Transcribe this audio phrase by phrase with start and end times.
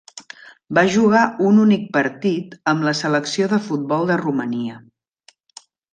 [0.77, 4.81] Va jugar un únic partit amb la selecció de futbol de Romania.